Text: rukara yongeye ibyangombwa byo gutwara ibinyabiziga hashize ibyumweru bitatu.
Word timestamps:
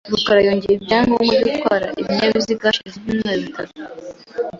rukara 0.11 0.39
yongeye 0.47 0.75
ibyangombwa 0.75 1.33
byo 1.41 1.45
gutwara 1.53 1.85
ibinyabiziga 2.01 2.63
hashize 2.69 2.95
ibyumweru 2.97 3.41
bitatu. 3.47 3.79